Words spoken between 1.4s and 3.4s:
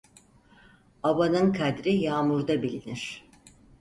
kadri yağmurda bilinir.